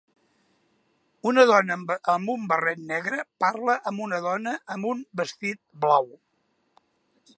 Una 1.31 1.43
dona 1.49 1.75
amb 2.15 2.31
un 2.35 2.47
barret 2.53 2.81
negre 2.93 3.19
parla 3.45 3.77
amb 3.91 4.05
una 4.07 4.23
dona 4.25 4.55
amb 4.77 4.89
un 4.93 5.05
vestit 5.23 5.63
blau. 5.85 6.11